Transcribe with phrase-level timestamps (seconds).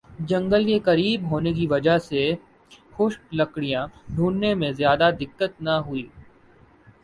[0.21, 2.23] جنگل سے قریب ہونے کی وجہ سے
[2.93, 3.85] خشک لکڑیاں
[4.07, 6.05] ڈھونڈنے میں زیادہ دقت نہ ہوئی